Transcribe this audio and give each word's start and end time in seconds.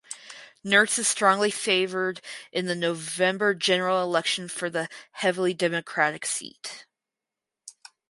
Nurse 0.63 0.97
is 0.97 1.07
strongly 1.07 1.51
favored 1.51 2.21
in 2.51 2.65
the 2.65 2.73
November 2.73 3.53
general 3.53 4.01
election 4.01 4.47
for 4.49 4.67
the 4.67 4.89
heavily 5.11 5.53
Democratic 5.53 6.25
seat. 6.25 6.87